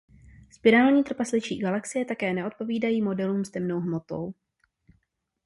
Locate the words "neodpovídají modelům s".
2.33-3.49